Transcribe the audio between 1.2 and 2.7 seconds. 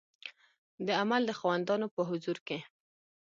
د خاوندانو په حضور کې